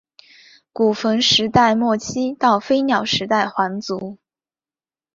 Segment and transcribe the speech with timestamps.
[0.73, 4.17] 古坟时代末期到飞鸟时代皇族。